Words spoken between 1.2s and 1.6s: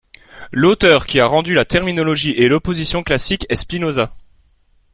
rendu